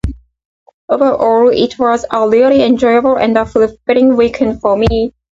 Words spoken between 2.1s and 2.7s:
really